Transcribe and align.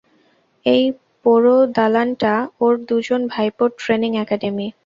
এই 0.65 0.83
পোড়ো 1.25 1.57
দালানটা 1.75 2.33
ওর 2.59 2.73
দুজন 2.89 3.21
ভাইপোর 3.33 3.69
ট্রেনিং 3.79 4.11
অ্যাকাডেমি। 4.17 4.67